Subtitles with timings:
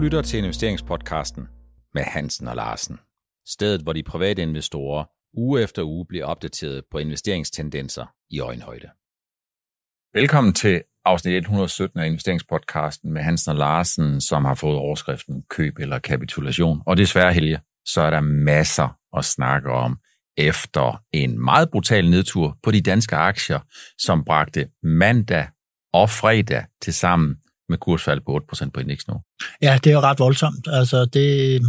[0.00, 1.48] lytter til investeringspodcasten
[1.94, 2.98] med Hansen og Larsen.
[3.46, 8.88] Stedet, hvor de private investorer uge efter uge bliver opdateret på investeringstendenser i øjenhøjde.
[10.14, 15.78] Velkommen til afsnit 117 af investeringspodcasten med Hansen og Larsen, som har fået overskriften køb
[15.78, 16.82] eller kapitulation.
[16.86, 19.98] Og desværre, Helge, så er der masser at snakke om
[20.36, 23.60] efter en meget brutal nedtur på de danske aktier,
[23.98, 25.48] som bragte mandag
[25.92, 27.36] og fredag til sammen
[27.68, 29.14] med kursfald på 8% på indeks nu.
[29.62, 30.68] Ja, det er jo ret voldsomt.
[30.72, 31.62] Altså, det,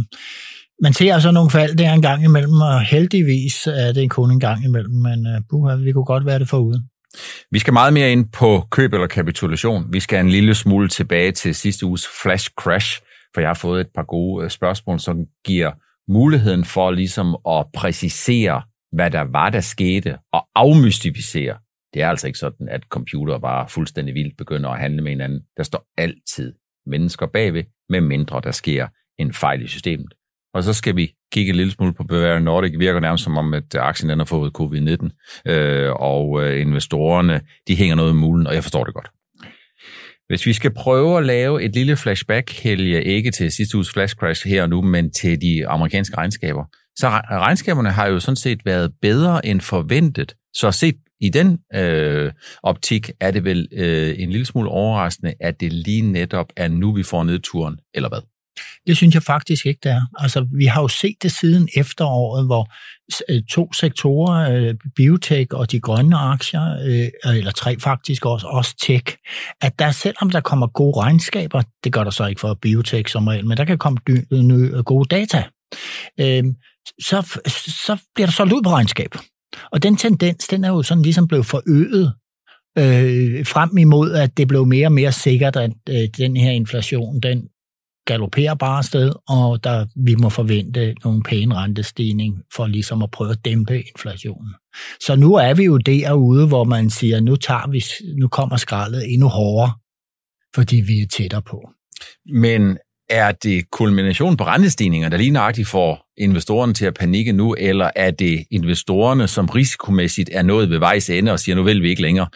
[0.82, 4.40] man ser altså nogle fald der en gang imellem, og heldigvis er det kun en
[4.40, 6.82] gang imellem, men uh, buha, vi kunne godt være det foruden.
[7.50, 9.92] Vi skal meget mere ind på køb eller kapitulation.
[9.92, 13.00] Vi skal en lille smule tilbage til sidste uges flash crash,
[13.34, 15.70] for jeg har fået et par gode øh, spørgsmål, som giver
[16.12, 21.56] muligheden for ligesom at præcisere, hvad der var, der skete, og afmystificere.
[21.94, 25.40] Det er altså ikke sådan, at computer bare fuldstændig vildt begynder at handle med hinanden.
[25.56, 26.54] Der står altid
[26.86, 28.88] mennesker bagved, med mindre der sker
[29.18, 30.14] en fejl i systemet.
[30.54, 32.70] Og så skal vi kigge en lille smule på Bavaria Nordic.
[32.70, 37.40] Det virker nærmest som om, at aktien den har fået covid-19, øh, og øh, investorerne
[37.68, 39.10] de hænger noget i mulen, og jeg forstår det godt.
[40.28, 44.16] Hvis vi skal prøve at lave et lille flashback, Helge, ikke til sidste uges flash
[44.16, 46.64] crash her og nu, men til de amerikanske regnskaber,
[46.96, 50.34] så regnskaberne har jo sådan set været bedre end forventet.
[50.54, 52.32] Så set i den øh,
[52.62, 56.94] optik er det vel øh, en lille smule overraskende, at det lige netop er nu,
[56.94, 58.20] vi får nedturen, eller hvad?
[58.86, 60.02] Det synes jeg faktisk ikke, det er.
[60.18, 62.72] Altså, vi har jo set det siden efteråret, hvor
[63.28, 68.74] øh, to sektorer, øh, biotech og de grønne aktier, øh, eller tre faktisk også, også
[68.86, 69.16] tech,
[69.60, 73.26] at der selvom der kommer gode regnskaber, det gør der så ikke for biotech som
[73.26, 74.00] regel, men der kan komme
[74.82, 75.44] gode data,
[76.20, 76.44] øh,
[77.02, 77.40] så,
[77.86, 79.10] så bliver der solgt ud på regnskab.
[79.72, 82.14] Og den tendens, den er jo sådan ligesom blevet forøget
[82.78, 87.20] øh, frem imod, at det blev mere og mere sikkert, at øh, den her inflation,
[87.20, 87.48] den
[88.06, 93.30] galopperer bare sted, og der, vi må forvente nogle pæne rentestigning for ligesom at prøve
[93.30, 94.54] at dæmpe inflationen.
[95.00, 97.84] Så nu er vi jo derude, hvor man siger, nu, tager vi,
[98.20, 99.72] nu kommer skraldet endnu hårdere,
[100.54, 101.70] fordi vi er tættere på.
[102.32, 102.78] Men
[103.10, 107.90] er det kulmination på rentestigninger, der lige nøjagtigt får investorerne til at panikke nu, eller
[107.96, 111.88] er det investorerne, som risikomæssigt er nået ved vejs ende og siger, nu vil vi
[111.88, 112.26] ikke længere?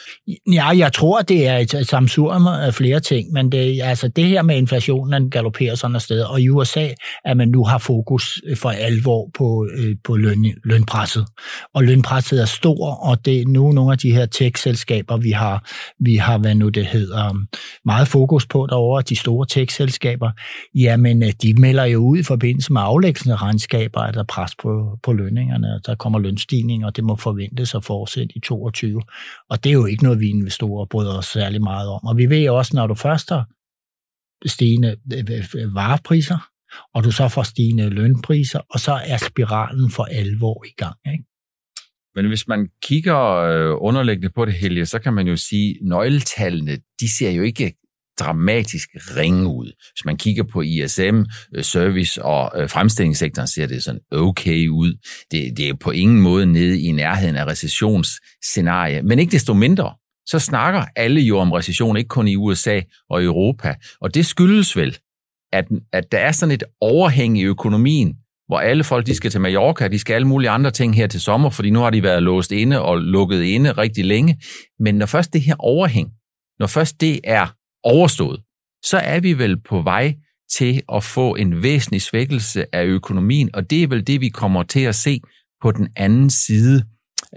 [0.53, 4.43] Ja, jeg tror, det er et samsurium af flere ting, men det, altså det her
[4.43, 6.89] med inflationen galopperer sådan et sted, og i USA,
[7.25, 11.27] at man nu har fokus for alvor på, øh, på løn, lønpresset.
[11.75, 15.71] Og lønpresset er stor, og det er nu nogle af de her tech-selskaber, vi har,
[16.01, 17.47] vi har, hvad nu det hedder,
[17.85, 20.31] meget fokus på derovre, de store tech-selskaber,
[20.75, 23.43] jamen de melder jo ud i forbindelse med aflæggelsen af
[23.75, 28.37] skaber altså pres på, på lønningerne, der kommer lønstigninger, og det må forventes at fortsætte
[28.37, 29.03] i 22.
[29.51, 32.07] Og det er jo ikke noget, vi investorer bryder os særlig meget om.
[32.07, 33.45] Og vi ved også, når du først har
[34.47, 36.39] stigende øh, øh, øh, varepriser,
[36.95, 40.97] og du så får stigende lønpriser, og så er spiralen for alvor i gang.
[41.13, 41.25] Ikke?
[42.15, 43.19] Men hvis man kigger
[43.81, 47.75] underliggende på det, Helge, så kan man jo sige, at nøgletallene, de ser jo ikke
[48.19, 49.67] dramatisk ringe ud.
[49.93, 51.23] Hvis man kigger på ISM,
[51.57, 54.95] øh, service og øh, fremstillingssektoren, ser det sådan okay ud.
[55.31, 59.03] Det, det er på ingen måde nede i nærheden af recessionsscenarie.
[59.03, 59.95] Men ikke desto mindre,
[60.27, 62.81] så snakker alle jo om recession, ikke kun i USA
[63.11, 63.75] og Europa.
[64.01, 64.99] Og det skyldes vel,
[65.53, 68.17] at, at der er sådan et overhæng i økonomien,
[68.47, 71.21] hvor alle folk de skal til Mallorca, de skal alle mulige andre ting her til
[71.21, 74.41] sommer, fordi nu har de været låst inde og lukket inde rigtig længe.
[74.79, 76.09] Men når først det her overhæng,
[76.59, 77.47] når først det er
[77.85, 78.41] overstået,
[78.85, 80.15] så er vi vel på vej
[80.57, 84.63] til at få en væsentlig svækkelse af økonomien, og det er vel det, vi kommer
[84.63, 85.21] til at se
[85.63, 86.77] på den anden side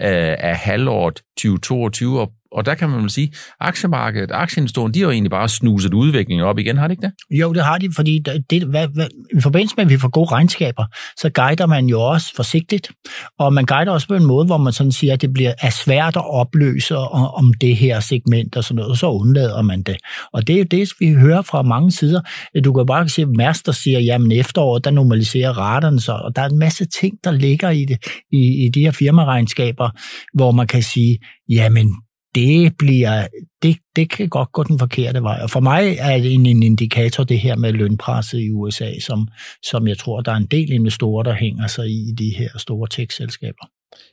[0.02, 5.06] øh, af halvåret 2022, og og der kan man vel sige, aktiemarkedet, aktieinvestorerne, de har
[5.06, 7.12] jo egentlig bare snuset udviklingen op igen, har de ikke det?
[7.30, 8.18] Jo, det har de, fordi
[8.50, 9.06] det, hvad, hvad,
[9.38, 10.84] i forbindelse med, at vi får gode regnskaber,
[11.16, 12.90] så guider man jo også forsigtigt,
[13.38, 15.70] og man guider også på en måde, hvor man sådan siger, at det bliver er
[15.70, 19.96] svært at opløse om det her segment og sådan noget, og så undlader man det.
[20.32, 22.20] Og det er jo det, vi hører fra mange sider.
[22.64, 26.42] Du kan bare se at Master siger, jamen efteråret, der normaliserer raterne sig, og der
[26.42, 27.98] er en masse ting, der ligger i, det,
[28.32, 29.90] i, i de her firmaregnskaber,
[30.34, 31.18] hvor man kan sige,
[31.48, 31.94] jamen
[32.34, 33.26] det bliver,
[33.62, 35.38] det, det kan godt gå den forkerte vej.
[35.42, 39.28] Og for mig er det en, en indikator, det her med lønpresset i USA, som,
[39.62, 42.48] som jeg tror, der er en del investorer, der hænger sig i, i de her
[42.58, 43.66] store tech-selskaber.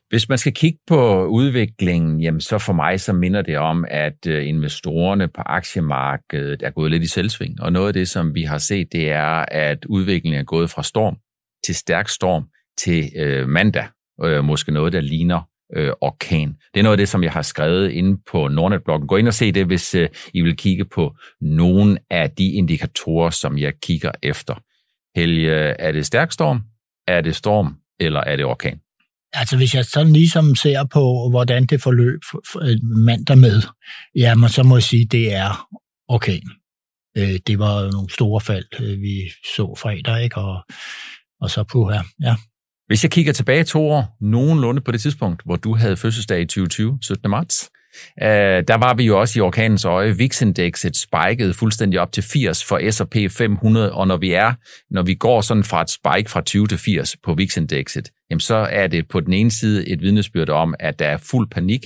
[0.10, 4.28] Hvis man skal kigge på udviklingen, jamen så for mig så minder det om, at
[4.28, 7.62] øh, investorerne på aktiemarkedet er gået lidt i selvsving.
[7.62, 10.84] Og noget af det, som vi har set, det er, at udviklingen er gået fra
[10.84, 11.16] storm
[11.66, 12.44] til stærk storm
[12.78, 13.86] til øh, mandag.
[14.24, 15.42] Øh, måske noget, der ligner
[15.76, 16.50] øh, orkan.
[16.74, 19.08] Det er noget af det, som jeg har skrevet inde på Nordnet-bloggen.
[19.08, 23.30] Gå ind og se det, hvis øh, I vil kigge på nogle af de indikatorer,
[23.30, 24.56] som jeg kigger efter.
[25.16, 26.62] Helge, er det stærk storm,
[27.08, 28.80] er det storm, eller er det orkan?
[29.34, 32.20] Altså hvis jeg sådan ligesom ser på, hvordan det forløb
[32.62, 33.62] øh, mandag med,
[34.16, 35.68] jamen så må jeg sige, det er
[36.08, 36.50] orkan.
[37.18, 39.22] Øh, det var nogle store fald, øh, vi
[39.56, 40.38] så fredag, ikke?
[40.38, 40.64] Og,
[41.42, 42.36] og så på her, ja.
[42.88, 46.46] Hvis jeg kigger tilbage to år, nogenlunde på det tidspunkt, hvor du havde fødselsdag i
[46.46, 47.32] 2020, 17.
[47.32, 47.70] marts,
[48.24, 50.18] øh, der var vi jo også i orkanens øje.
[50.18, 54.54] VIX-indekset spikede fuldstændig op til 80 for S&P 500, og når vi er,
[54.92, 58.56] når vi går sådan fra et spike fra 20 til 80 på VIX-indekset, jamen så
[58.56, 61.86] er det på den ene side et vidnesbyrd om, at der er fuld panik,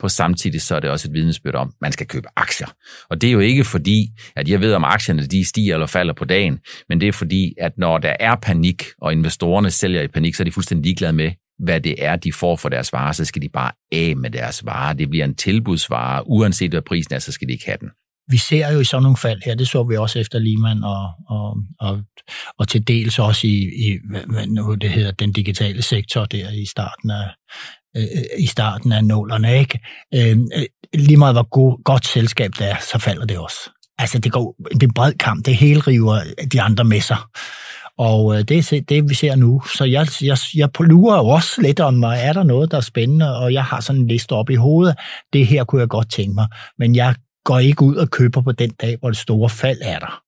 [0.00, 2.66] på samtidig så er det også et vidnesbyrd om, at man skal købe aktier.
[3.10, 6.14] Og det er jo ikke fordi, at jeg ved, om aktierne de stiger eller falder
[6.14, 6.58] på dagen,
[6.88, 10.42] men det er fordi, at når der er panik, og investorerne sælger i panik, så
[10.42, 11.32] er de fuldstændig ligeglade med,
[11.64, 14.64] hvad det er, de får for deres varer, så skal de bare af med deres
[14.64, 14.92] varer.
[14.92, 17.90] Det bliver en tilbudsvare, uanset hvad prisen er, så skal de ikke have den.
[18.30, 21.10] Vi ser jo i sådan nogle fald her, det så vi også efter Lehman, og,
[21.28, 22.02] og, og,
[22.58, 23.98] og til dels også i, i
[24.28, 27.28] hvad nu det hedder, den digitale sektor der i starten af,
[27.96, 28.04] øh,
[28.38, 29.78] i starten af nålerne, ikke?
[30.14, 30.64] Øh, øh,
[30.94, 33.70] lige meget hvor god, godt selskab det er, så falder det også.
[33.98, 35.46] Altså, det, går, det er en bred kamp.
[35.46, 36.20] Det hele river
[36.52, 37.18] de andre med sig.
[37.98, 39.62] Og øh, det er det, vi ser nu.
[39.76, 43.36] Så jeg, jeg, jeg lurer jo også lidt om, er der noget, der er spændende,
[43.36, 44.96] og jeg har sådan en liste op i hovedet.
[45.32, 46.46] Det her kunne jeg godt tænke mig,
[46.78, 47.14] men jeg
[47.44, 50.22] går ikke ud og køber på den dag, hvor det store fald er der.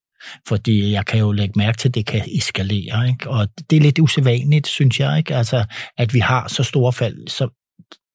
[0.49, 3.09] Fordi jeg kan jo lægge mærke til, at det kan eskalere.
[3.09, 3.31] Ikke?
[3.31, 5.37] Og det er lidt usædvanligt, synes jeg, ikke?
[5.37, 5.65] Altså,
[5.99, 7.49] at vi har så store fald så,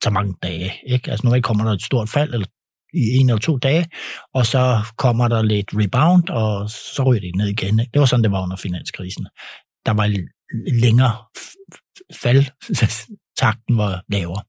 [0.04, 0.74] så mange dage.
[0.88, 1.12] Ikke?
[1.12, 2.48] Altså, normalt kommer der et stort fald, eller
[2.94, 3.86] i en eller to dage,
[4.34, 7.80] og så kommer der lidt rebound, og så ryger det ned igen.
[7.80, 7.92] Ikke?
[7.94, 9.28] Det var sådan, det var under finanskrisen.
[9.86, 10.08] Der var
[10.82, 11.16] længere
[12.14, 12.46] fald,
[13.38, 14.42] takten var lavere.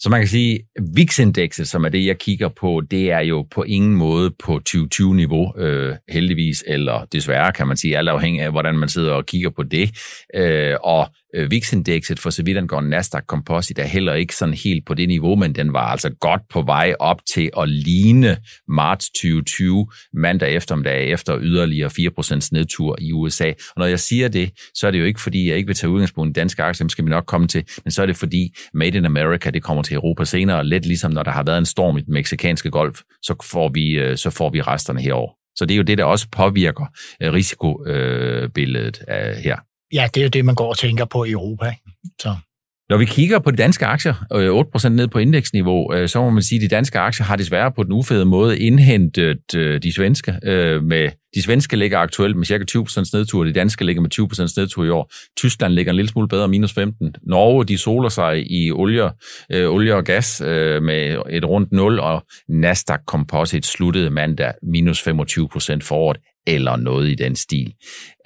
[0.00, 0.60] Så man kan sige,
[0.96, 5.58] VIX-indekset, som er det, jeg kigger på, det er jo på ingen måde på 2020-niveau,
[5.58, 9.50] øh, heldigvis, eller desværre kan man sige, alt afhængig af, hvordan man sidder og kigger
[9.50, 9.90] på det.
[10.34, 14.86] Øh, og Øh, VIX-indekset for så vidt angår Nasdaq Composite er heller ikke sådan helt
[14.86, 18.36] på det niveau, men den var altså godt på vej op til at ligne
[18.68, 23.48] marts 2020 mandag eftermiddag efter yderligere 4% nedtur i USA.
[23.48, 25.90] Og når jeg siger det, så er det jo ikke fordi, jeg ikke vil tage
[25.90, 28.54] udgangspunkt i danske aktier, dem skal vi nok komme til, men så er det fordi
[28.74, 31.66] Made in America, det kommer til Europa senere, lidt ligesom når der har været en
[31.66, 35.32] storm i den meksikanske golf, så får vi, øh, så får vi resterne herover.
[35.56, 36.86] Så det er jo det, der også påvirker
[37.22, 39.02] øh, risikobilledet
[39.44, 39.69] her.
[39.92, 41.74] Ja, det er jo det, man går og tænker på i Europa.
[42.20, 42.36] Så.
[42.90, 44.54] Når vi kigger på de danske aktier, øh,
[44.86, 47.72] 8% ned på indeksniveau, øh, så må man sige, at de danske aktier har desværre
[47.72, 50.32] på den ufede måde indhentet øh, de svenske.
[50.82, 54.84] Med, de svenske ligger aktuelt med cirka 20% nedtur, de danske ligger med 20% nedtur
[54.84, 55.12] i år.
[55.36, 57.14] Tyskland ligger en lille smule bedre, minus 15.
[57.22, 59.10] Norge, de soler sig i olie,
[59.52, 65.08] øh, olie og gas øh, med et rundt 0, og Nasdaq Composite sluttede mandag minus
[65.08, 65.12] 25%
[65.82, 67.74] for året, eller noget i den stil.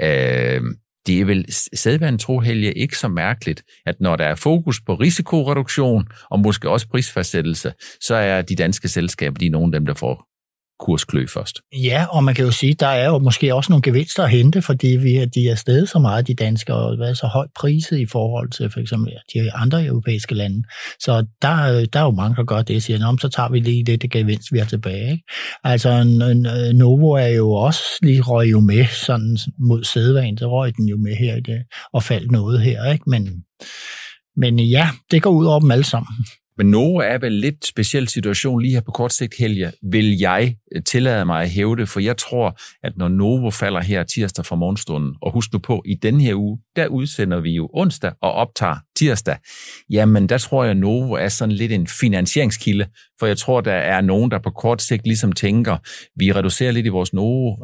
[0.01, 0.61] Øh,
[1.07, 4.95] det er vel sædvandet tro, Helge, ikke så mærkeligt, at når der er fokus på
[4.95, 9.87] risikoreduktion og måske også prisfastsættelse, så er de danske selskaber de er nogle af dem,
[9.87, 10.34] der får
[10.81, 11.61] kursklø først.
[11.73, 14.63] Ja, og man kan jo sige, der er jo måske også nogle gevinster at hente,
[14.63, 17.99] fordi vi, de er stedet så meget, de danske, og hvad er så højt priset
[17.99, 20.63] i forhold til for eksempel de andre europæiske lande.
[21.01, 23.85] Så der, der er jo mange, der gør det, siger, om så tager vi lige
[23.85, 25.13] det, det gevinst, vi har tilbage.
[25.13, 25.25] Ikke?
[25.65, 30.77] Altså, øh, Novo er jo også lige røg jo med sådan mod sædvanen, så røg
[30.77, 33.11] den jo med her i det, og faldt noget her, ikke?
[33.11, 33.45] Men,
[34.37, 36.27] men ja, det går ud over dem alle sammen.
[36.57, 40.57] Men Norge er vel lidt speciel situation lige her på kort sigt, Helge, vil jeg
[40.75, 44.47] øh, tillade mig at hæve det, for jeg tror, at når Novo falder her tirsdag
[44.47, 48.13] fra morgenstunden, og husk nu på, i den her uge, der udsender vi jo onsdag
[48.23, 49.37] og optager tirsdag,
[49.91, 52.87] jamen der tror jeg, at Novo er sådan lidt en finansieringskilde,
[53.21, 55.77] for jeg tror, der er nogen, der på kort sigt ligesom tænker,
[56.17, 57.57] vi reducerer lidt i vores Novo,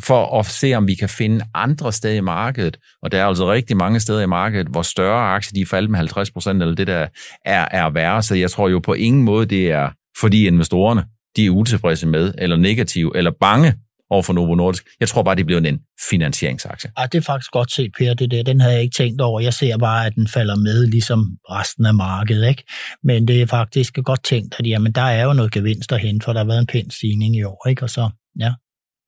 [0.00, 3.52] for at se, om vi kan finde andre steder i markedet, og der er altså
[3.52, 6.74] rigtig mange steder i markedet, hvor større aktier, de er faldet med 50 procent, eller
[6.74, 7.06] det der
[7.44, 9.90] er, er værre, så jeg tror jo på ingen måde, det er
[10.20, 11.04] fordi investorerne,
[11.36, 13.74] de er utilfredse med, eller negative, eller bange
[14.10, 14.86] over for Novo Nordisk.
[15.00, 16.90] Jeg tror bare, det bliver en finansieringsaktie.
[16.98, 18.42] Ja, det er faktisk godt set, Per, det der.
[18.42, 19.40] Den havde jeg ikke tænkt over.
[19.40, 21.20] Jeg ser bare, at den falder med, ligesom
[21.50, 22.48] resten af markedet.
[22.48, 22.62] Ikke?
[23.02, 26.32] Men det er faktisk godt tænkt, at jamen, der er jo noget gevinst derhen, for
[26.32, 27.68] der har været en pæn stigning i år.
[27.68, 27.82] Ikke?
[27.82, 28.10] Og så,
[28.40, 28.52] ja.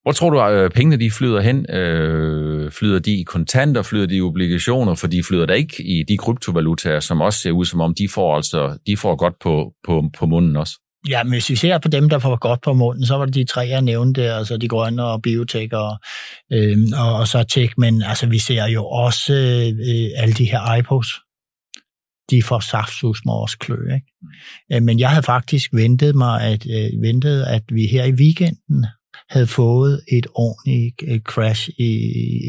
[0.02, 1.70] Hvor tror du, at øh, pengene de flyder hen?
[1.70, 6.04] Øh, flyder de i kontanter, flyder de i obligationer, for de flyder der ikke i
[6.08, 9.72] de kryptovalutaer, som også ser ud som om, de får, altså, de får godt på,
[9.86, 10.74] på, på munden også?
[11.08, 13.34] Ja, men hvis vi ser på dem, der får godt på munden, så var det
[13.34, 15.98] de tre, jeg nævnte, altså de grønne og biotek og,
[16.52, 20.74] øh, og, og så tech, men altså vi ser jo også øh, alle de her
[20.74, 21.20] IPOs,
[22.30, 23.94] de får saftsus med os klø.
[23.94, 24.84] Ikke?
[24.84, 26.66] Men jeg havde faktisk ventet mig, at,
[27.00, 28.86] ventet, at vi her i weekenden
[29.30, 31.90] havde fået et ordentligt øh, crash i,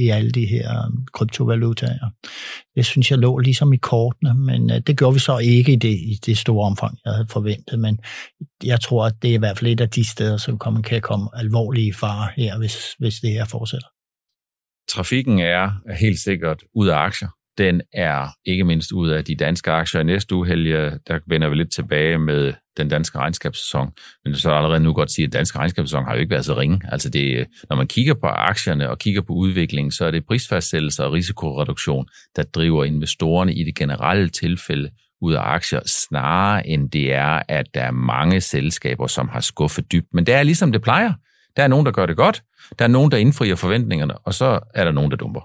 [0.04, 2.10] i alle de her um, kryptovalutaer.
[2.76, 5.76] Det synes jeg lå ligesom i kortene, men øh, det gjorde vi så ikke i
[5.76, 7.80] det, i det store omfang, jeg havde forventet.
[7.80, 8.00] Men
[8.64, 11.02] jeg tror, at det er i hvert fald et af de steder, som kommer, kan
[11.02, 13.88] komme alvorlige farer her, hvis, hvis det her fortsætter.
[14.90, 19.72] Trafikken er helt sikkert ud af aktier den er ikke mindst ud af de danske
[19.72, 20.02] aktier.
[20.02, 23.92] I næste uge, Helge, der vender vi lidt tilbage med den danske regnskabssæson.
[24.26, 26.82] Men så allerede nu godt sige, at danske regnskabssæson har jo ikke været så ringe.
[26.92, 31.06] Altså det, når man kigger på aktierne og kigger på udviklingen, så er det prisfastsættelse
[31.06, 34.90] og risikoreduktion, der driver investorerne i det generelle tilfælde
[35.22, 39.92] ud af aktier, snarere end det er, at der er mange selskaber, som har skuffet
[39.92, 40.08] dybt.
[40.14, 41.14] Men det er ligesom det plejer.
[41.58, 42.44] Der er nogen, der gør det godt,
[42.80, 45.42] der er nogen, der indfrier forventningerne, og så er der nogen, der dumper.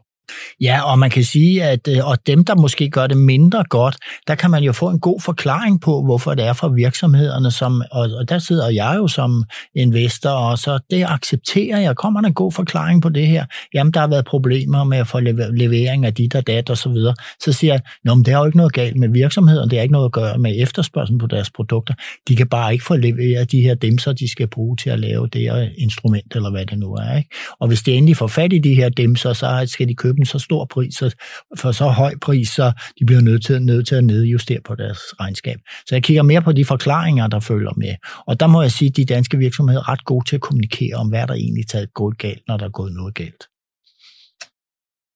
[0.60, 3.96] Ja, og man kan sige, at øh, og dem, der måske gør det mindre godt,
[4.26, 7.82] der kan man jo få en god forklaring på, hvorfor det er for virksomhederne, som,
[7.92, 11.96] og, og der sidder jeg jo som investor, og så det accepterer jeg.
[11.96, 13.44] Kommer der en god forklaring på det her?
[13.74, 15.20] Jamen, der har været problemer med at få
[15.52, 17.14] levering af dit og dat og så videre.
[17.40, 19.82] Så siger jeg, Nå, men det har jo ikke noget galt med virksomheden, det har
[19.82, 21.94] ikke noget at gøre med efterspørgselen på deres produkter.
[22.28, 25.28] De kan bare ikke få leveret de her dimser, de skal bruge til at lave
[25.32, 27.16] det her instrument, eller hvad det nu er.
[27.16, 27.30] Ikke?
[27.60, 30.26] Og hvis de endelig får fat i de her dimser, så skal de købe en
[30.26, 31.14] så stor pris, så
[31.58, 34.98] for så høj pris, så de bliver nødt til, nødt til at nedjustere på deres
[35.20, 35.58] regnskab.
[35.86, 37.94] Så jeg kigger mere på de forklaringer, der følger med.
[38.26, 40.94] Og der må jeg sige, at de danske virksomheder er ret gode til at kommunikere
[40.96, 43.44] om, hvad der egentlig er gået galt, når der er gået noget galt.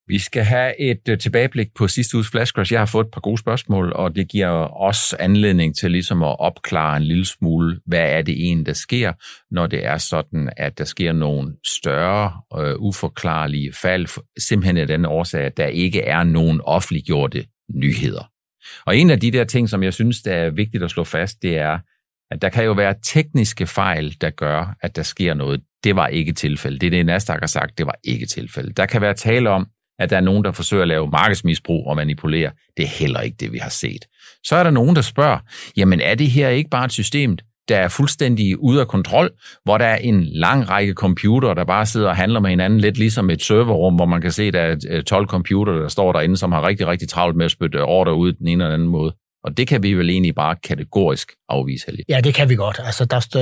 [0.08, 2.72] Vi skal have et øh, tilbageblik på sidste uges Flash Crash.
[2.72, 6.40] Jeg har fået et par gode spørgsmål, og det giver os anledning til ligesom at
[6.40, 9.12] opklare en lille smule, hvad er det egentlig, der sker,
[9.50, 14.06] når det er sådan, at der sker nogle større, øh, uforklarlige fald,
[14.38, 18.30] simpelthen af den årsag, at der ikke er nogen offentliggjorte nyheder.
[18.86, 21.42] Og en af de der ting, som jeg synes, der er vigtigt at slå fast,
[21.42, 21.78] det er,
[22.30, 25.60] at der kan jo være tekniske fejl, der gør, at der sker noget.
[25.84, 26.80] Det var ikke tilfældet.
[26.80, 28.76] Det er det, Nasdaq har sagt, det var ikke tilfældet.
[28.76, 31.96] Der kan være tale om, at der er nogen, der forsøger at lave markedsmisbrug og
[31.96, 32.50] manipulere.
[32.76, 34.04] Det er heller ikke det, vi har set.
[34.44, 35.38] Så er der nogen, der spørger,
[35.76, 37.38] jamen er det her ikke bare et system,
[37.68, 39.30] der er fuldstændig ude af kontrol,
[39.64, 42.98] hvor der er en lang række computere, der bare sidder og handler med hinanden, lidt
[42.98, 46.12] ligesom et serverrum, hvor man kan se, at der er øh, 12 computere, der står
[46.12, 48.88] derinde, som har rigtig, rigtig travlt med at spytte ordre ud den ene eller anden
[48.88, 49.12] måde.
[49.48, 52.04] Og det kan vi vel egentlig bare kategorisk afvise, Helge.
[52.08, 52.80] Ja, det kan vi godt.
[52.84, 53.40] Altså, der, står,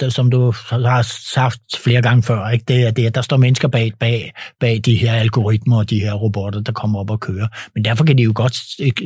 [0.00, 2.64] der, som du har sagt flere gange før, ikke?
[2.68, 6.12] Det er det, der står mennesker bag, bag, bag de her algoritmer og de her
[6.12, 7.46] robotter, der kommer op og kører.
[7.74, 8.56] Men derfor kan de jo godt,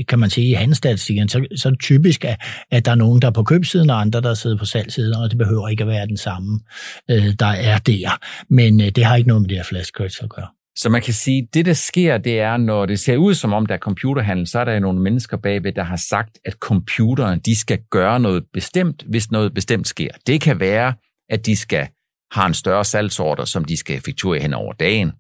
[0.09, 2.37] kan man sige, i handelsstatistikken, så, så er det typisk, at,
[2.70, 5.30] at der er nogen, der er på købsiden, og andre, der sidder på salgsiden, og
[5.30, 6.61] det behøver ikke at være den samme,
[7.11, 8.18] øh, der er der.
[8.50, 10.60] Men øh, det har ikke noget med det her flashcards at gøre.
[10.77, 13.53] Så man kan sige, at det, der sker, det er, når det ser ud som
[13.53, 17.41] om, der er computerhandel, så er der nogle mennesker bagved, der har sagt, at computeren,
[17.41, 20.09] de skal gøre noget bestemt, hvis noget bestemt sker.
[20.27, 20.95] Det kan være,
[21.31, 21.89] at de skal
[22.33, 25.12] have en større salgsorder, som de skal effektuere hen over dagen.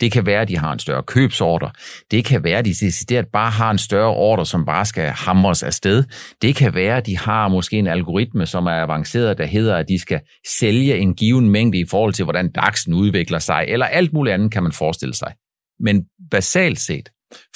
[0.00, 1.70] Det kan være, at de har en større købsorder.
[2.10, 5.62] Det kan være, at de decideret bare har en større order, som bare skal hamres
[5.62, 6.04] afsted.
[6.42, 9.88] Det kan være, at de har måske en algoritme, som er avanceret, der hedder, at
[9.88, 10.20] de skal
[10.58, 14.52] sælge en given mængde i forhold til, hvordan DAX'en udvikler sig, eller alt muligt andet
[14.52, 15.32] kan man forestille sig.
[15.80, 17.08] Men basalt set,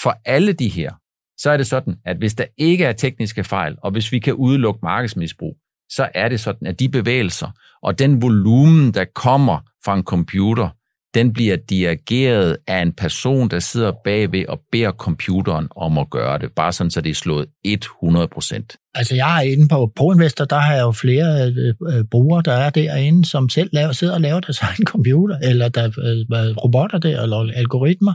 [0.03, 0.91] for alle de her,
[1.39, 4.35] så er det sådan, at hvis der ikke er tekniske fejl, og hvis vi kan
[4.35, 5.57] udelukke markedsmisbrug,
[5.91, 7.51] så er det sådan, at de bevægelser
[7.83, 10.69] og den volumen, der kommer fra en computer,
[11.15, 16.39] den bliver dirigeret af en person, der sidder bagved og beder computeren om at gøre
[16.39, 16.53] det.
[16.53, 18.77] Bare sådan, så det er slået 100 procent.
[18.95, 22.53] Altså jeg er inde på ProInvestor, der har jeg jo flere øh, øh brugere, der
[22.53, 26.99] er derinde, som selv laver, sidder og laver deres egen computer, eller der øh, robotter
[26.99, 28.15] der, eller algoritmer,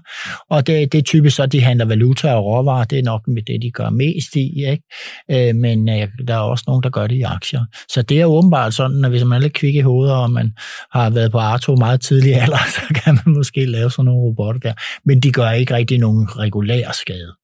[0.50, 3.42] og det, det er typisk så, de handler valuta og råvarer, det er nok med
[3.48, 4.84] det, de gør mest i, ikke?
[5.32, 7.66] Øh, men øh, der er også nogen, der gør det i aktier.
[7.90, 10.52] Så det er åbenbart sådan, at hvis man er lidt kvik i hovedet, og man
[10.92, 14.60] har været på Arto meget tidlig alder, så kan man måske lave sådan nogle robotter
[14.60, 14.74] der,
[15.06, 17.37] men de gør ikke rigtig nogen regulær skade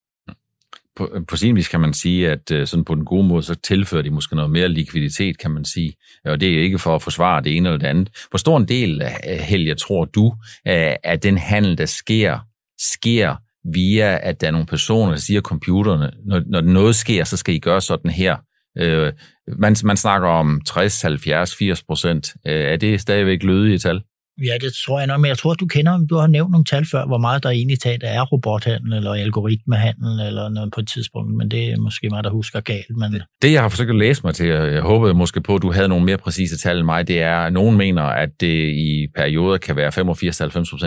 [0.96, 3.54] på, på sin vis kan man sige, at øh, sådan på den gode måde, så
[3.54, 5.94] tilfører de måske noget mere likviditet, kan man sige.
[6.24, 8.26] Og det er ikke for at forsvare det ene eller det andet.
[8.30, 10.34] Hvor stor en del øh, Helge, tror du,
[10.68, 12.38] øh, af den handel, der sker,
[12.80, 13.36] sker
[13.74, 17.54] via, at der er nogle personer, der siger computerne, når, når noget sker, så skal
[17.54, 18.36] I gøre sådan her.
[18.78, 19.12] Øh,
[19.58, 22.34] man, man snakker om 60, 70, 80 procent.
[22.46, 24.02] Øh, er det stadigvæk lødige tal?
[24.42, 26.86] Ja, det tror jeg nok, men jeg tror, du kender, du har nævnt nogle tal
[26.86, 31.36] før, hvor meget der egentlig taget er robothandel eller algoritmehandel eller noget på et tidspunkt,
[31.36, 32.96] men det er måske mig, der husker galt.
[32.96, 33.22] Men...
[33.42, 35.72] Det, jeg har forsøgt at læse mig til, og jeg håbede måske på, at du
[35.72, 39.06] havde nogle mere præcise tal end mig, det er, at nogen mener, at det i
[39.16, 39.88] perioder kan være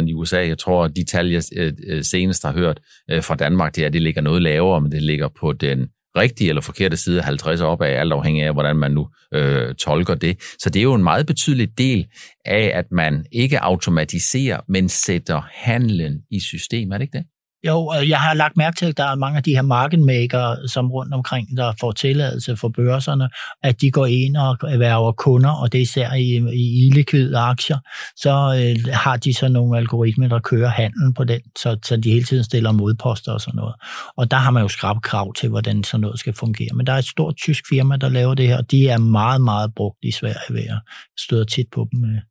[0.03, 0.47] 85-90% i USA.
[0.47, 2.79] Jeg tror, at de tal, jeg øh, øh, senest har hørt
[3.11, 5.87] øh, fra Danmark, det er, at det ligger noget lavere, men det ligger på den
[6.17, 9.75] rigtige eller forkerte side af 50 op af, alt afhængig af, hvordan man nu øh,
[9.75, 10.41] tolker det.
[10.59, 12.05] Så det er jo en meget betydelig del
[12.45, 16.91] af, at man ikke automatiserer, men sætter handlen i system.
[16.91, 17.25] Er det ikke det?
[17.63, 20.91] Jo, jeg har lagt mærke til, at der er mange af de her marketmaker, som
[20.91, 23.29] rundt omkring, der får tilladelse for børserne,
[23.63, 27.77] at de går ind og erhverver kunder, og det er især i, i illikvide aktier,
[28.15, 32.11] så øh, har de så nogle algoritmer, der kører handlen på den, så, så de
[32.11, 33.75] hele tiden stiller modposter og sådan noget.
[34.17, 36.69] Og der har man jo skrabt krav til, hvordan sådan noget skal fungere.
[36.75, 39.41] Men der er et stort tysk firma, der laver det her, og de er meget,
[39.41, 40.79] meget brugt i Sverige ved at
[41.17, 42.21] støde tit på dem øh,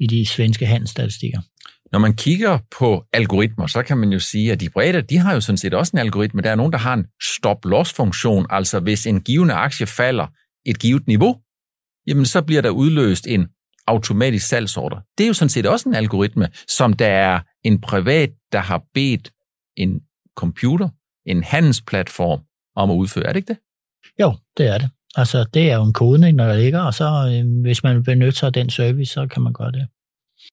[0.00, 1.40] i de svenske handelsstatistikker.
[1.94, 5.34] Når man kigger på algoritmer, så kan man jo sige, at de bredde, de har
[5.34, 6.42] jo sådan set også en algoritme.
[6.42, 10.26] Der er nogen, der har en stop-loss-funktion, altså hvis en givende aktie falder
[10.66, 11.36] et givet niveau,
[12.06, 13.48] jamen så bliver der udløst en
[13.86, 15.02] automatisk salgsordre.
[15.18, 18.82] Det er jo sådan set også en algoritme, som der er en privat, der har
[18.94, 19.30] bedt
[19.76, 20.00] en
[20.36, 20.88] computer,
[21.26, 22.40] en handelsplatform,
[22.76, 23.24] om at udføre.
[23.24, 23.58] Er det ikke det?
[24.20, 24.90] Jo, det er det.
[25.16, 28.46] Altså, det er jo en kodning, der ligger, og så øh, hvis man benytter sig
[28.46, 29.86] af den service, så kan man gøre det.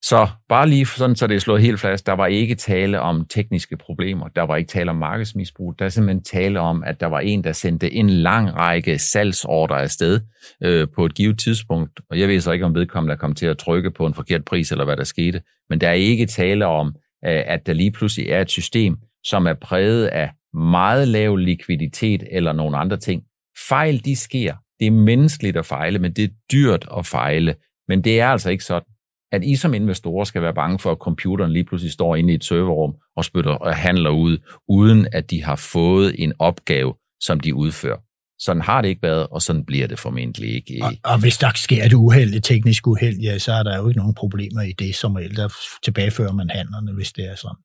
[0.04, 3.26] Så bare lige sådan, så det er slået helt fast, der var ikke tale om
[3.26, 7.06] tekniske problemer, der var ikke tale om markedsmisbrug, der er simpelthen tale om, at der
[7.08, 10.20] var en, der sendte en lang række salgsordre afsted
[10.64, 13.58] øh, på et givet tidspunkt, og jeg ved så ikke, om vedkommende kom til at
[13.58, 16.88] trykke på en forkert pris, eller hvad der skete, men der er ikke tale om,
[17.26, 22.24] øh, at der lige pludselig er et system, som er præget af meget lav likviditet
[22.32, 23.24] eller nogle andre ting.
[23.70, 24.56] Fejl, de sker.
[24.80, 27.56] Det er menneskeligt at fejle, men det er dyrt at fejle.
[27.88, 28.88] Men det er altså ikke sådan
[29.32, 32.36] at I som investorer skal være bange for, at computeren lige pludselig står inde i
[32.36, 37.40] et serverrum og spytter og handler ud, uden at de har fået en opgave, som
[37.40, 37.98] de udfører.
[38.40, 40.80] Sådan har det ikke været, og sådan bliver det formentlig ikke.
[40.84, 43.88] Og, og hvis der sker et uheld, et teknisk uheld, ja, så er der jo
[43.88, 47.58] ikke nogen problemer i det, som der tilbagefører man handlerne, hvis det er sådan.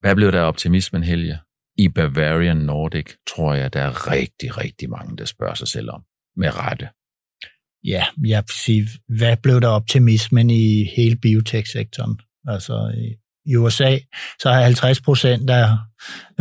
[0.00, 1.38] Hvad blev der optimismen, Helge?
[1.78, 6.02] I Bavarian Nordic tror jeg, der er rigtig, rigtig mange, der spørger sig selv om.
[6.36, 6.88] Med rette
[7.84, 12.18] ja, jeg vil sige, hvad blev der optimismen i hele biotech-sektoren?
[12.48, 12.92] Altså
[13.46, 13.98] i USA,
[14.40, 15.68] så er 50 procent af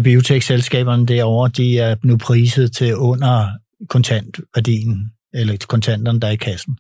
[0.03, 3.49] biotech-selskaberne derovre, de er nu priset til under
[3.89, 6.77] kontantværdien, eller kontanterne, der er i kassen.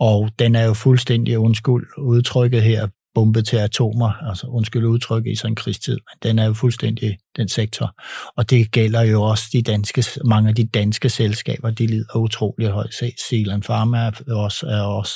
[0.00, 5.36] Og den er jo fuldstændig undskyld udtrykket her, bombet til atomer, altså undskyld udtryk i
[5.36, 7.94] sådan en krigstid, men den er jo fuldstændig den sektor.
[8.36, 12.68] Og det gælder jo også de danske, mange af de danske selskaber, de lider utrolig
[12.68, 12.94] højt.
[13.28, 15.14] Zealand Pharma er også, er også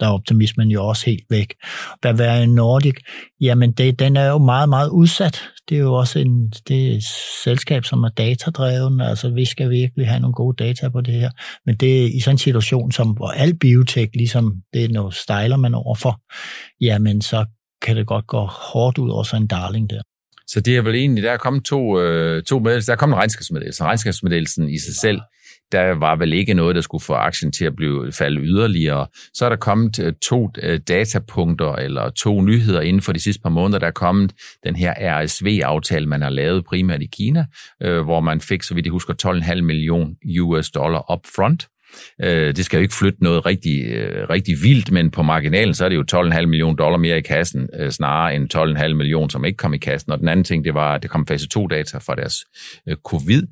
[0.00, 1.54] der er optimismen jo også helt væk.
[2.02, 2.94] Bavarian Nordic,
[3.40, 5.42] jamen det, den er jo meget, meget udsat.
[5.68, 7.04] Det er jo også en, det er et
[7.44, 11.30] selskab, som er datadrevet, altså vi skal virkelig have nogle gode data på det her.
[11.66, 15.14] Men det er i sådan en situation, som, hvor al biotek, ligesom det er noget
[15.14, 16.20] stejler man overfor,
[16.80, 17.44] jamen så
[17.82, 20.02] kan det godt gå hårdt ud over sådan en darling der.
[20.46, 22.92] Så det er vel egentlig, der er kommet to, øh, to meddelelser.
[22.92, 23.84] Der er kommet en regnskabsmeddelelse.
[23.84, 25.20] Regnskabsmeddelelsen i sig selv,
[25.72, 29.06] der var vel ikke noget, der skulle få aktien til at blive falde yderligere.
[29.34, 33.42] Så er der kommet øh, to øh, datapunkter eller to nyheder inden for de sidste
[33.42, 33.78] par måneder.
[33.78, 34.32] Der er kommet
[34.64, 37.46] den her RSV-aftale, man har lavet primært i Kina,
[37.82, 39.14] øh, hvor man fik, så vidt jeg husker,
[39.54, 41.68] 12,5 million US dollar upfront.
[42.24, 45.84] Øh, det skal jo ikke flytte noget rigtig, øh, rigtig vildt, men på marginalen, så
[45.84, 49.44] er det jo 12,5 millioner dollar mere i kassen, øh, snarere end 12,5 millioner, som
[49.44, 50.12] ikke kom i kassen.
[50.12, 52.34] Og den anden ting, det var, at det kom fase 2-data fra deres
[53.04, 53.42] covid.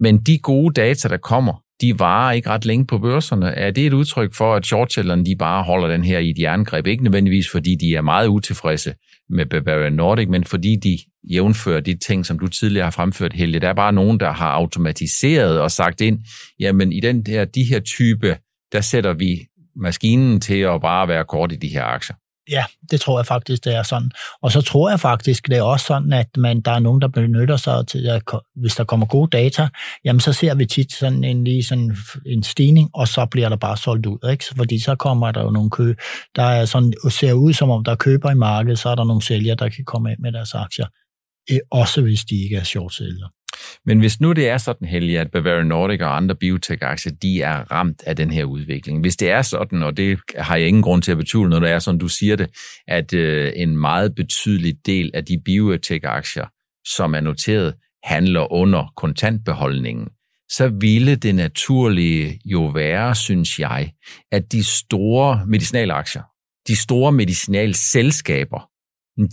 [0.00, 3.46] Men de gode data, der kommer, de varer ikke ret længe på børserne.
[3.46, 6.86] Er det et udtryk for, at shortsellerne de bare holder den her i et jerngreb?
[6.86, 8.94] Ikke nødvendigvis, fordi de er meget utilfredse
[9.32, 10.98] med Bavarian Nordic, men fordi de
[11.30, 13.60] jævnfører de ting, som du tidligere har fremført, Helge.
[13.60, 16.18] Der er bare nogen, der har automatiseret og sagt ind,
[16.60, 18.36] jamen i den der, de her type,
[18.72, 22.16] der sætter vi maskinen til at bare være kort i de her aktier.
[22.50, 24.10] Ja, det tror jeg faktisk, det er sådan.
[24.42, 27.08] Og så tror jeg faktisk, det er også sådan, at man, der er nogen, der
[27.08, 28.22] benytter sig til, at
[28.56, 29.68] hvis der kommer gode data,
[30.04, 33.56] jamen så ser vi tit sådan en, lige sådan en stigning, og så bliver der
[33.56, 34.30] bare solgt ud.
[34.30, 34.44] Ikke?
[34.56, 35.94] Fordi så kommer der jo nogle kø,
[36.36, 39.22] der er sådan, ser ud som om der køber i markedet, så er der nogle
[39.22, 40.86] sælgere, der kan komme ind med deres aktier.
[41.70, 43.30] Også hvis de ikke er short sælgere.
[43.86, 47.72] Men hvis nu det er sådan, Helge, at Bavarian Nordic og andre biotech-aktier, de er
[47.72, 49.00] ramt af den her udvikling.
[49.00, 51.70] Hvis det er sådan, og det har jeg ingen grund til at betvivle, når det
[51.70, 52.50] er sådan, du siger det,
[52.88, 56.46] at øh, en meget betydelig del af de biotech-aktier,
[56.96, 60.08] som er noteret, handler under kontantbeholdningen,
[60.48, 63.92] så ville det naturlige jo være, synes jeg,
[64.32, 66.22] at de store medicinalaktier,
[66.68, 68.68] de store medicinalselskaber,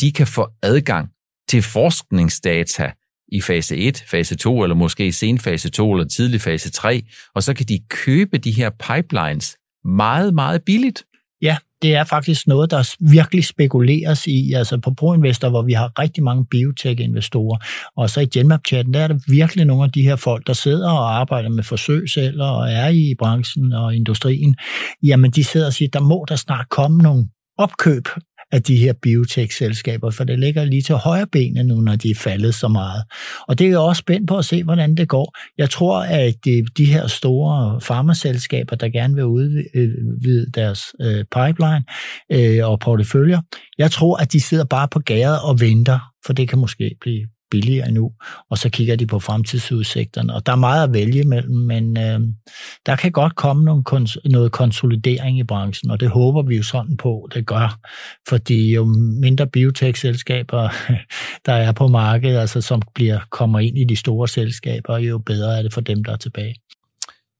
[0.02, 1.10] de kan få adgang
[1.50, 2.92] til forskningsdata,
[3.32, 7.02] i fase 1, fase 2, eller måske sen fase 2 eller tidlig fase 3,
[7.36, 11.04] og så kan de købe de her pipelines meget, meget billigt.
[11.42, 14.54] Ja, det er faktisk noget, der virkelig spekuleres i.
[14.54, 17.58] Altså på ProInvestor, hvor vi har rigtig mange biotech-investorer,
[17.98, 20.92] og så i Genmap-chatten, der er der virkelig nogle af de her folk, der sidder
[20.92, 24.56] og arbejder med forsøgsceller og er i branchen og industrien.
[25.04, 28.08] Jamen, de sidder og siger, der må der snart komme nogle opkøb
[28.52, 32.16] af de her biotech-selskaber, for det ligger lige til højre benet nu, når de er
[32.16, 33.04] faldet så meget.
[33.48, 35.38] Og det er jeg også spændt på at se, hvordan det går.
[35.58, 41.84] Jeg tror, at de, de her store farmaselskaber, der gerne vil udvide deres øh, pipeline
[42.32, 43.42] øh, og porteføljer,
[43.78, 47.28] jeg tror, at de sidder bare på gæret og venter, for det kan måske blive
[47.52, 48.12] billigere nu,
[48.50, 50.34] og så kigger de på fremtidsudsigterne.
[50.34, 52.20] Og der er meget at vælge mellem, men øh,
[52.86, 56.64] der kan godt komme nogle kons- noget konsolidering i branchen, og det håber vi jo
[56.64, 57.80] sådan på, det gør.
[58.30, 58.86] Fordi jo
[59.22, 60.70] mindre biotech-selskaber,
[61.46, 65.58] der er på markedet, altså som bliver, kommer ind i de store selskaber, jo bedre
[65.58, 66.56] er det for dem, der er tilbage.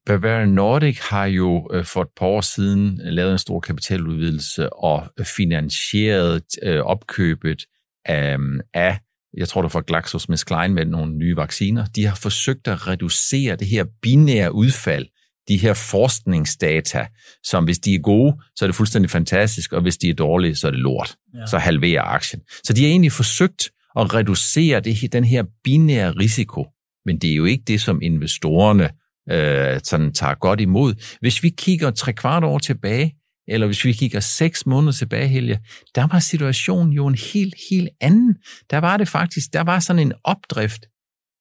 [0.06, 4.74] Bavarian Nordic har jo øh, for et par år siden øh, lavet en stor kapitaludvidelse
[4.74, 7.66] og finansieret øh, opkøbet
[8.06, 8.38] af,
[8.74, 9.00] af
[9.38, 13.68] jeg tror det var GlaxoSmithKline med nogle nye vacciner, de har forsøgt at reducere det
[13.68, 15.08] her binære udfald,
[15.48, 17.08] de her forskningsdata,
[17.44, 20.56] som hvis de er gode, så er det fuldstændig fantastisk, og hvis de er dårlige,
[20.56, 21.16] så er det lort.
[21.36, 21.46] Ja.
[21.46, 22.42] Så halverer aktien.
[22.64, 26.68] Så de har egentlig forsøgt at reducere det, den her binære risiko,
[27.06, 28.90] men det er jo ikke det, som investorerne
[29.32, 31.18] øh, sådan tager godt imod.
[31.20, 33.16] Hvis vi kigger tre kvart år tilbage,
[33.50, 35.60] eller hvis vi kigger seks måneder tilbage, Helge,
[35.96, 38.36] der var situationen jo en helt, helt anden.
[38.70, 40.86] Der var det faktisk, der var sådan en opdrift.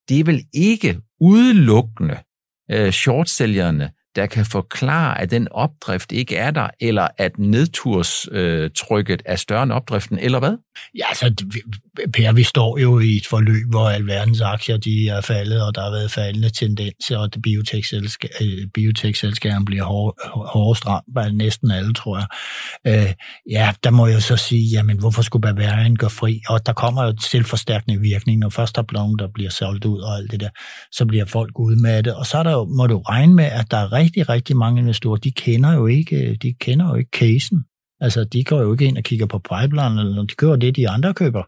[0.08, 2.18] Det er vel ikke udelukkende
[2.70, 9.32] øh, shortsælgerne, der kan forklare, at den opdrift ikke er der, eller at nedturstrykket øh,
[9.32, 10.56] er større end opdriften, eller hvad?
[10.98, 11.44] Ja, altså,
[12.12, 15.82] Per, vi står jo i et forløb, hvor alverdens aktier de er faldet, og der
[15.82, 17.30] har været faldende tendenser, og
[18.40, 19.84] øh, biotech-selskaberne bliver
[20.52, 22.26] hårdest stramt af næsten alle, tror jeg.
[22.86, 23.12] Øh,
[23.50, 26.40] ja, der må jeg så sige, jamen, hvorfor skulle Bavarian gå fri?
[26.48, 30.00] Og der kommer jo selvforstærkende virkning, når først der er nogen, der bliver solgt ud
[30.00, 30.48] og alt det der,
[30.92, 32.14] så bliver folk udmattet.
[32.14, 34.80] Og så er der jo, må du regne med, at der er rigtig, rigtig mange
[34.80, 37.64] investorer, de kender jo ikke, de kender jo ikke casen.
[38.00, 40.88] Altså, de går jo ikke ind og kigger på pipeline, eller de køber det, de
[40.88, 41.42] andre køber.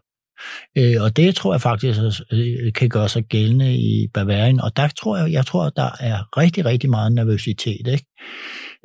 [0.77, 1.99] Øh, og det tror jeg faktisk
[2.31, 6.37] øh, kan gøre sig gældende i Bavarien, Og der tror jeg, jeg tror, der er
[6.37, 7.87] rigtig, rigtig meget nervøsitet.
[7.87, 8.05] Ikke?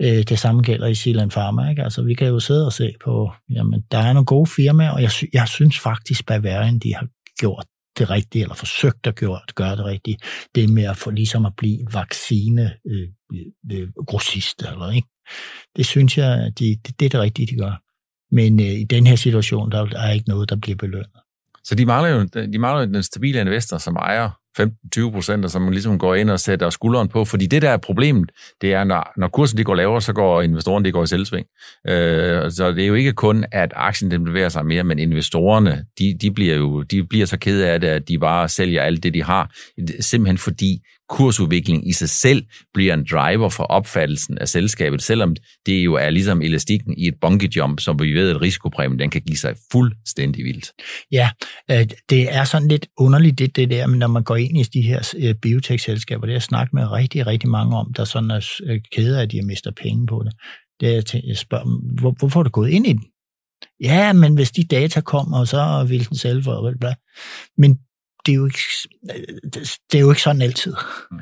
[0.00, 1.70] Øh, det samme gælder i Silan Pharma.
[1.70, 1.82] Ikke?
[1.82, 5.02] Altså, vi kan jo sidde og se på, jamen, der er nogle gode firmaer, og
[5.02, 7.06] jeg, sy- jeg synes faktisk, Bavarien, de har
[7.40, 7.64] gjort
[7.98, 10.16] det rigtige, eller forsøgt at gøre, at gøre det rigtige.
[10.54, 13.08] Det med at få ligesom at blive vaccine øh,
[14.06, 15.08] grossister, eller ikke?
[15.76, 17.82] Det synes jeg, de, det, det er det rigtige, de gør.
[18.34, 21.20] Men øh, i den her situation, der er ikke noget, der bliver belønnet.
[21.64, 25.50] Så de mangler jo, de mangler jo den stabile investor, som ejer 15-20 procent, og
[25.50, 27.24] som ligesom går ind og sætter skulderen på.
[27.24, 30.42] Fordi det der er problemet, det er, når, når kursen de går lavere, så går
[30.42, 31.46] investorerne de går i selvsving.
[31.88, 35.84] Øh, så det er jo ikke kun, at aktien den bevæger sig mere, men investorerne,
[35.98, 39.02] de, de bliver jo de bliver så kede af det, at de bare sælger alt
[39.02, 39.50] det, de har.
[40.00, 45.84] Simpelthen fordi kursudvikling i sig selv bliver en driver for opfattelsen af selskabet, selvom det
[45.84, 49.22] jo er ligesom elastikken i et bungee jump, som vi ved, at risikopræmien den kan
[49.22, 50.72] give sig fuldstændig vildt.
[51.12, 51.30] Ja,
[51.70, 54.62] øh, det er sådan lidt underligt det, det der, men når man går ind i
[54.62, 58.30] de her øh, biotech-selskaber, det har jeg snakket med rigtig, rigtig mange om, der sådan
[58.30, 60.32] er øh, kede af, at de har mistet penge på det.
[60.80, 63.04] Det er, jeg spørger hvor, hvorfor er du gået ind i den?
[63.80, 66.94] Ja, men hvis de data kommer, så vil den sælge for,
[67.58, 67.78] men
[68.26, 68.58] det er jo ikke,
[69.92, 70.74] det er jo ikke sådan altid.
[71.10, 71.18] Mm.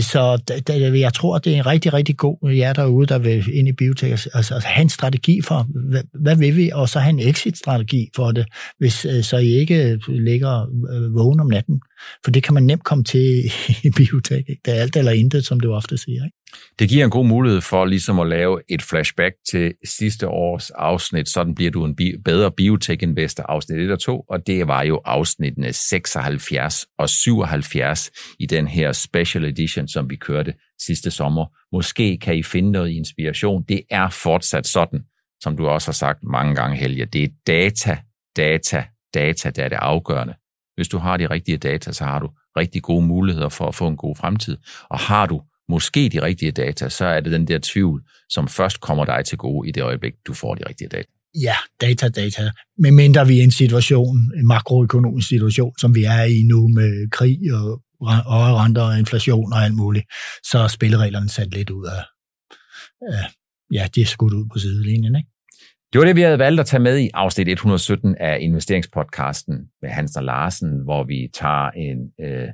[0.00, 0.42] Så
[0.80, 4.10] jeg tror, det er en rigtig, rigtig god jer derude, der vil ind i biotek,
[4.10, 7.20] altså, altså, altså have en strategi for, hvad, hvad vil vi, og så have en
[7.20, 8.46] exit-strategi for det,
[8.78, 10.66] hvis øh, så I ikke øh, ligger
[11.14, 11.80] vågen om natten.
[12.24, 13.44] For det kan man nemt komme til
[13.84, 14.44] i biotek.
[14.48, 14.62] Ikke?
[14.64, 16.24] Det er alt eller intet, som du ofte siger.
[16.24, 16.37] Ikke?
[16.78, 21.28] Det giver en god mulighed for ligesom at lave et flashback til sidste års afsnit.
[21.28, 25.00] Sådan bliver du en bi- bedre biotech-investor afsnit 1 og 2, og det var jo
[25.04, 30.54] afsnittene 76 og 77 i den her special edition, som vi kørte
[30.86, 31.46] sidste sommer.
[31.72, 33.64] Måske kan I finde noget inspiration.
[33.68, 35.00] Det er fortsat sådan,
[35.42, 37.04] som du også har sagt mange gange, Helge.
[37.04, 37.98] Det er data,
[38.36, 38.84] data,
[39.14, 40.34] data, der er det afgørende.
[40.74, 43.88] Hvis du har de rigtige data, så har du rigtig gode muligheder for at få
[43.88, 44.56] en god fremtid.
[44.90, 48.80] Og har du måske de rigtige data, så er det den der tvivl, som først
[48.80, 51.08] kommer dig til gode i det øjeblik, du får de rigtige data.
[51.34, 52.50] Ja, data, data.
[52.78, 56.68] Men mindre vi er i en situation, en makroøkonomisk situation, som vi er i nu
[56.68, 60.04] med krig og høje renter og inflation og alt muligt,
[60.42, 62.02] så er spillereglerne sat lidt ud af,
[63.00, 63.24] af
[63.72, 65.28] ja, de er skudt ud på sidelinjen, ikke?
[65.92, 69.90] Det var det, vi havde valgt at tage med i afsnit 117 af investeringspodcasten med
[69.90, 72.48] Hans og Larsen, hvor vi tager en, øh,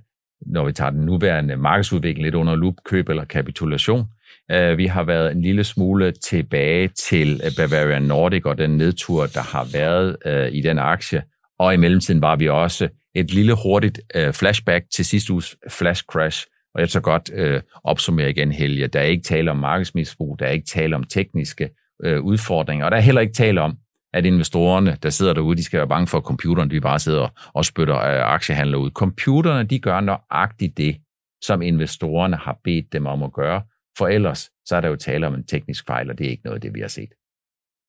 [0.47, 4.07] når vi tager den nuværende markedsudvikling lidt under lup, køb eller kapitulation.
[4.51, 9.27] Øh, vi har været en lille smule tilbage til øh, Bavarian Nordic og den nedtur,
[9.27, 11.23] der har været øh, i den aktie.
[11.59, 14.01] Og i mellemtiden var vi også et lille hurtigt
[14.33, 16.47] flashback til sidste uges flash crash.
[16.75, 18.87] Og jeg tager godt øh, opsummere igen, Helge.
[18.87, 21.71] Der er ikke tale om markedsmisbrug, der er ikke tale om tekniske
[22.05, 23.77] øh, udfordringer, og der er heller ikke tale om,
[24.15, 27.51] at investorerne, der sidder derude, de skal være bange for, at computeren de bare sidder
[27.55, 28.91] og spytter øh, aktiehandler ud.
[28.91, 30.97] Computerne, de gør nøjagtigt det,
[31.45, 33.63] som investorerne har bedt dem om at gøre,
[33.99, 36.45] for ellers så er der jo tale om en teknisk fejl, og det er ikke
[36.45, 37.09] noget af det, vi har set.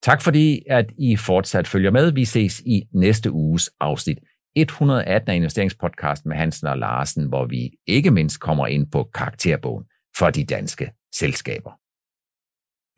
[0.04, 2.12] Tak fordi, at I fortsat følger med.
[2.12, 4.18] Vi ses i næste uges afsnit
[4.56, 9.86] 118 af investeringspodcasten med Hansen og Larsen, hvor vi ikke mindst kommer ind på karakterbogen
[10.18, 11.72] for de danske selskaber.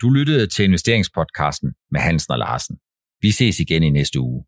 [0.02, 2.78] Du lyttede til investeringspodcasten med Hansen og Larsen.
[3.22, 4.44] Vi ses igen i næste uge.